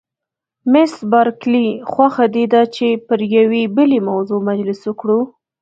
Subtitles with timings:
[0.71, 5.19] مس بارکلي: خوښه دې ده چې پر یوې بلې موضوع مجلس وکړو؟